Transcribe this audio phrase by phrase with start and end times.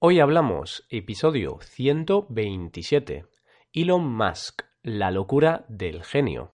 [0.00, 3.24] Hoy hablamos, episodio 127,
[3.72, 6.54] Elon Musk, la locura del genio.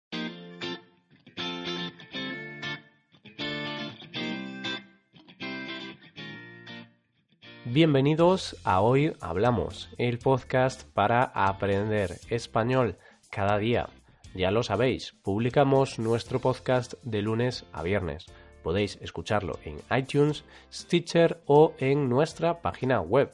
[7.65, 12.97] Bienvenidos a Hoy Hablamos, el podcast para aprender español
[13.29, 13.89] cada día.
[14.33, 18.25] Ya lo sabéis, publicamos nuestro podcast de lunes a viernes.
[18.63, 23.31] Podéis escucharlo en iTunes, Stitcher o en nuestra página web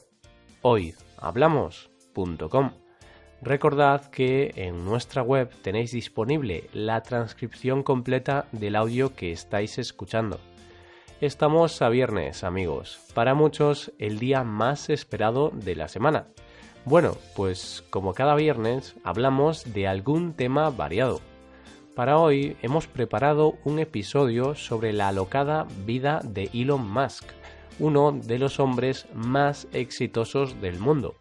[0.62, 2.72] hoyhablamos.com.
[3.42, 10.38] Recordad que en nuestra web tenéis disponible la transcripción completa del audio que estáis escuchando.
[11.22, 13.00] Estamos a viernes, amigos.
[13.14, 16.26] Para muchos, el día más esperado de la semana.
[16.84, 21.20] Bueno, pues como cada viernes, hablamos de algún tema variado.
[21.94, 27.24] Para hoy hemos preparado un episodio sobre la alocada vida de Elon Musk,
[27.80, 31.16] uno de los hombres más exitosos del mundo.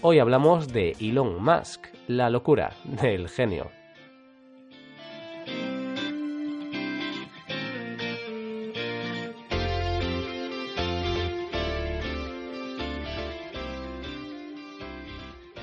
[0.00, 3.70] Hoy hablamos de Elon Musk, la locura del genio.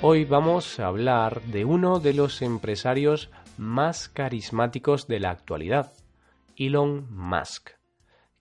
[0.01, 5.93] Hoy vamos a hablar de uno de los empresarios más carismáticos de la actualidad,
[6.55, 7.71] Elon Musk.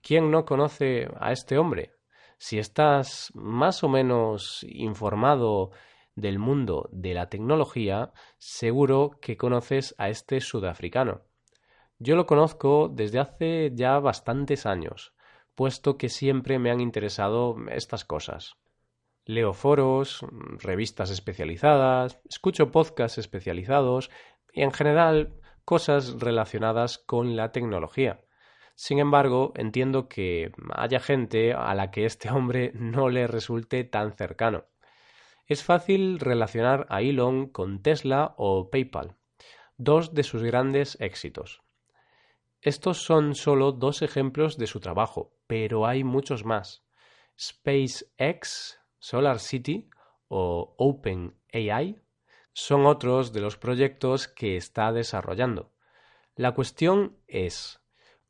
[0.01, 1.93] ¿Quién no conoce a este hombre?
[2.37, 5.71] Si estás más o menos informado
[6.15, 11.21] del mundo de la tecnología, seguro que conoces a este sudafricano.
[11.97, 15.13] Yo lo conozco desde hace ya bastantes años,
[15.55, 18.55] puesto que siempre me han interesado estas cosas.
[19.25, 20.23] Leo foros,
[20.59, 24.11] revistas especializadas, escucho podcasts especializados
[24.55, 25.33] y en general
[25.65, 28.21] cosas relacionadas con la tecnología.
[28.75, 34.13] Sin embargo, entiendo que haya gente a la que este hombre no le resulte tan
[34.13, 34.65] cercano.
[35.45, 39.15] Es fácil relacionar a Elon con Tesla o PayPal,
[39.77, 41.61] dos de sus grandes éxitos.
[42.61, 46.83] Estos son solo dos ejemplos de su trabajo, pero hay muchos más.
[47.39, 49.89] SpaceX Solar City
[50.27, 52.04] o OpenAI
[52.55, 55.73] son otros de los proyectos que está desarrollando.
[56.37, 57.81] La cuestión es,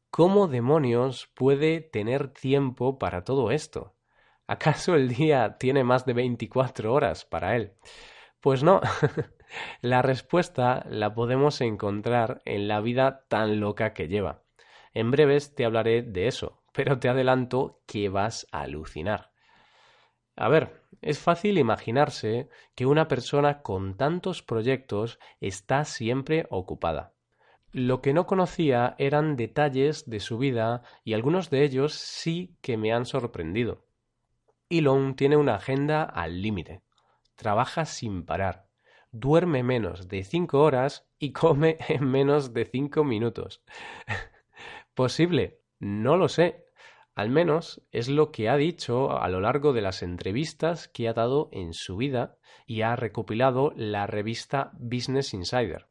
[0.09, 3.95] ¿cómo demonios puede tener tiempo para todo esto?
[4.47, 7.73] ¿Acaso el día tiene más de 24 horas para él?
[8.41, 8.81] Pues no.
[9.81, 14.41] la respuesta la podemos encontrar en la vida tan loca que lleva.
[14.95, 19.34] En breves te hablaré de eso, pero te adelanto que vas a alucinar.
[20.35, 27.13] A ver, es fácil imaginarse que una persona con tantos proyectos está siempre ocupada.
[27.71, 32.77] Lo que no conocía eran detalles de su vida y algunos de ellos sí que
[32.77, 33.85] me han sorprendido.
[34.69, 36.81] Elon tiene una agenda al límite.
[37.35, 38.67] Trabaja sin parar.
[39.11, 43.61] Duerme menos de cinco horas y come en menos de cinco minutos.
[44.93, 45.61] ¿Posible?
[45.79, 46.64] No lo sé,
[47.15, 51.13] al menos es lo que ha dicho a lo largo de las entrevistas que ha
[51.13, 52.37] dado en su vida
[52.67, 55.87] y ha recopilado la revista Business Insider.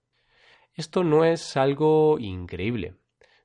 [0.75, 2.97] Esto no es algo increíble.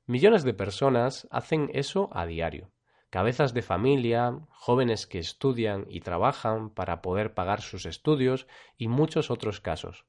[0.06, 2.70] Millones de personas hacen eso a diario.
[3.08, 8.46] Cabezas de familia, jóvenes que estudian y trabajan para poder pagar sus estudios
[8.76, 10.04] y muchos otros casos.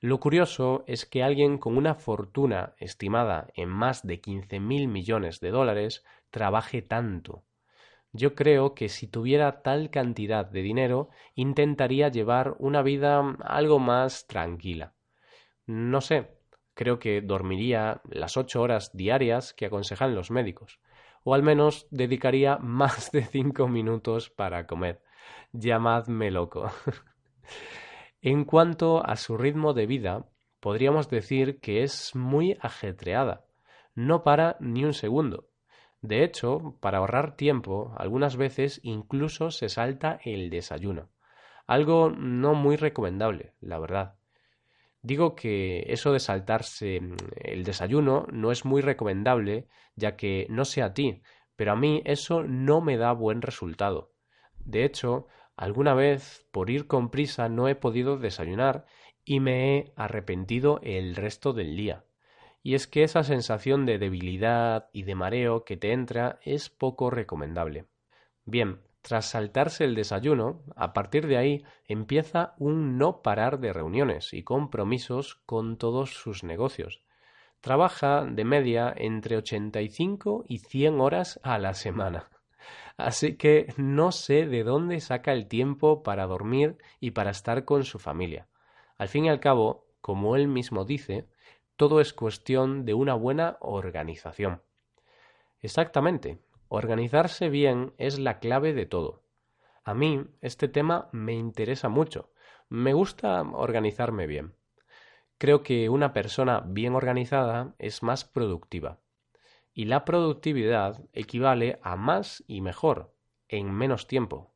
[0.00, 5.50] Lo curioso es que alguien con una fortuna estimada en más de 15.000 millones de
[5.50, 7.44] dólares trabaje tanto.
[8.12, 14.26] Yo creo que si tuviera tal cantidad de dinero intentaría llevar una vida algo más
[14.26, 14.94] tranquila.
[15.66, 16.30] No sé,
[16.74, 20.80] creo que dormiría las ocho horas diarias que aconsejan los médicos,
[21.24, 25.02] o al menos dedicaría más de cinco minutos para comer.
[25.52, 26.70] Llamadme loco.
[28.22, 30.26] En cuanto a su ritmo de vida,
[30.58, 33.44] podríamos decir que es muy ajetreada.
[33.94, 35.48] No para ni un segundo.
[36.00, 41.08] De hecho, para ahorrar tiempo, algunas veces incluso se salta el desayuno.
[41.66, 44.14] Algo no muy recomendable, la verdad.
[45.02, 47.00] Digo que eso de saltarse
[47.36, 51.22] el desayuno no es muy recomendable, ya que no sé a ti,
[51.56, 54.12] pero a mí eso no me da buen resultado.
[54.58, 55.26] De hecho,
[55.56, 58.84] Alguna vez, por ir con prisa, no he podido desayunar
[59.24, 62.04] y me he arrepentido el resto del día.
[62.66, 67.10] Y es que esa sensación de debilidad y de mareo que te entra es poco
[67.10, 67.84] recomendable.
[68.44, 74.34] Bien, tras saltarse el desayuno, a partir de ahí empieza un no parar de reuniones
[74.34, 77.04] y compromisos con todos sus negocios.
[77.60, 82.30] Trabaja de media entre 85 y 100 horas a la semana.
[82.96, 87.84] Así que no sé de dónde saca el tiempo para dormir y para estar con
[87.84, 88.48] su familia.
[88.98, 91.28] Al fin y al cabo, como él mismo dice,
[91.76, 94.62] todo es cuestión de una buena organización.
[95.60, 96.38] Exactamente,
[96.68, 99.22] organizarse bien es la clave de todo.
[99.84, 102.32] A mí este tema me interesa mucho.
[102.68, 104.54] Me gusta organizarme bien.
[105.38, 108.98] Creo que una persona bien organizada es más productiva.
[109.72, 113.14] Y la productividad equivale a más y mejor,
[113.48, 114.54] en menos tiempo.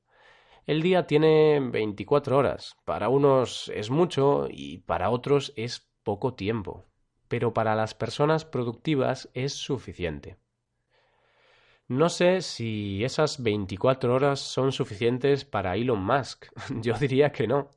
[0.67, 2.77] El día tiene 24 horas.
[2.85, 6.90] Para unos es mucho y para otros es poco tiempo.
[7.31, 10.37] Pero para las personas productivas es suficiente.
[11.87, 16.47] No sé si esas 24 horas son suficientes para Elon Musk.
[16.83, 17.71] Yo diría que no.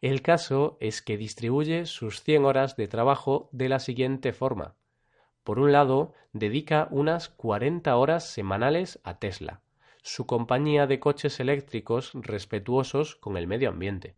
[0.00, 4.76] El caso es que distribuye sus 100 horas de trabajo de la siguiente forma.
[5.44, 9.60] Por un lado, dedica unas 40 horas semanales a Tesla,
[10.00, 14.16] su compañía de coches eléctricos respetuosos con el medio ambiente.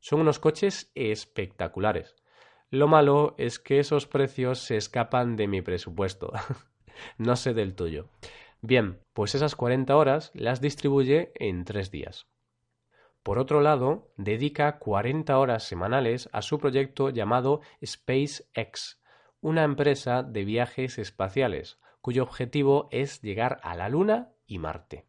[0.00, 2.14] Son unos coches espectaculares.
[2.70, 6.32] Lo malo es que esos precios se escapan de mi presupuesto.
[7.18, 8.08] no sé del tuyo.
[8.60, 12.26] Bien, pues esas 40 horas las distribuye en tres días.
[13.22, 19.00] Por otro lado, dedica 40 horas semanales a su proyecto llamado SpaceX,
[19.40, 25.06] una empresa de viajes espaciales, cuyo objetivo es llegar a la Luna y Marte.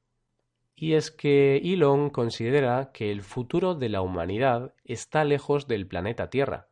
[0.76, 6.30] Y es que Elon considera que el futuro de la humanidad está lejos del planeta
[6.30, 6.69] Tierra.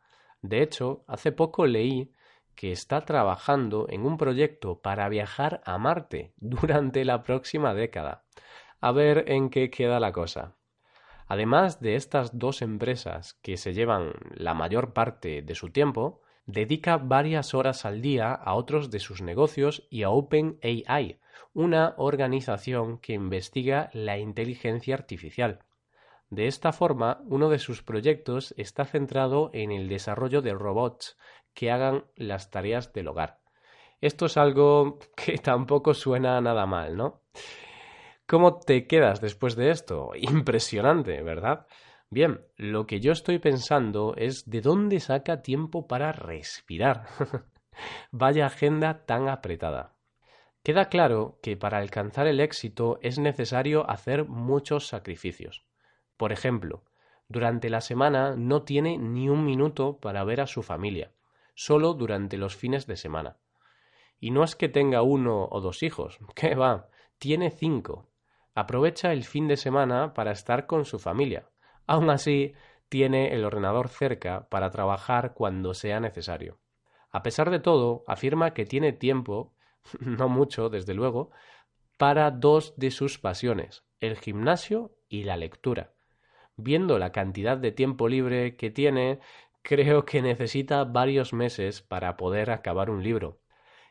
[0.47, 2.13] De hecho, hace poco leí
[2.55, 8.23] que está trabajando en un proyecto para viajar a Marte durante la próxima década.
[8.79, 10.55] A ver en qué queda la cosa.
[11.27, 16.95] Además de estas dos empresas que se llevan la mayor parte de su tiempo, dedica
[16.95, 21.19] varias horas al día a otros de sus negocios y a OpenAI,
[21.53, 25.59] una organización que investiga la inteligencia artificial.
[26.29, 31.18] De esta forma, uno de sus proyectos está centrado en el desarrollo de robots
[31.53, 33.39] que hagan las tareas del hogar.
[34.01, 37.21] Esto es algo que tampoco suena nada mal, ¿no?
[38.25, 40.12] ¿Cómo te quedas después de esto?
[40.15, 41.65] Impresionante, ¿verdad?
[42.09, 47.07] Bien, lo que yo estoy pensando es de dónde saca tiempo para respirar.
[48.12, 49.95] Vaya agenda tan apretada.
[50.63, 55.65] Queda claro que para alcanzar el éxito es necesario hacer muchos sacrificios.
[56.17, 56.83] Por ejemplo,
[57.29, 61.11] durante la semana no tiene ni un minuto para ver a su familia,
[61.55, 63.37] solo durante los fines de semana.
[64.19, 66.89] Y no es que tenga uno o dos hijos, ¿qué va?
[67.19, 68.09] Tiene cinco
[68.57, 71.47] Aprovecha el fin de semana para estar con su familia.
[71.85, 72.55] Aún así,
[72.89, 76.57] tiene el ordenador cerca para trabajar cuando sea necesario.
[77.11, 79.53] A pesar de todo, afirma que tiene tiempo,
[79.99, 81.29] no mucho, desde luego,
[81.99, 85.93] para dos de sus pasiones, el gimnasio y la lectura.
[86.57, 89.19] Viendo la cantidad de tiempo libre que tiene,
[89.62, 93.38] creo que necesita varios meses para poder acabar un libro.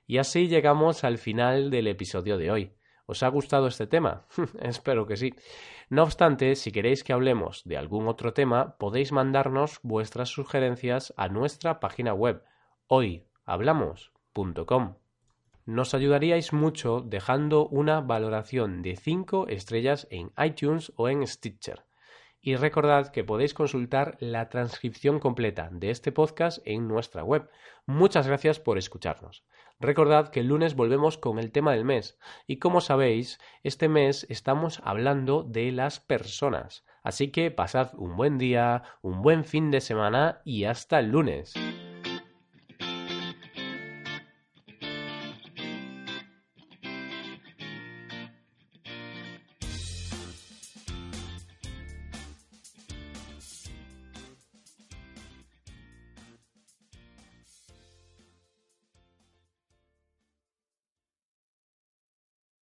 [0.06, 2.72] Y así llegamos al final del episodio de hoy.
[3.06, 4.26] ¿Os ha gustado este tema?
[4.60, 5.32] Espero que sí.
[5.88, 11.28] No obstante, si queréis que hablemos de algún otro tema, podéis mandarnos vuestras sugerencias a
[11.28, 12.42] nuestra página web
[12.88, 14.96] hoyhablamos.com.
[15.66, 21.85] Nos ayudaríais mucho dejando una valoración de 5 estrellas en iTunes o en Stitcher.
[22.46, 27.50] Y recordad que podéis consultar la transcripción completa de este podcast en nuestra web.
[27.86, 29.42] Muchas gracias por escucharnos.
[29.80, 34.28] Recordad que el lunes volvemos con el tema del mes y como sabéis, este mes
[34.28, 36.84] estamos hablando de las personas.
[37.02, 41.52] Así que pasad un buen día, un buen fin de semana y hasta el lunes.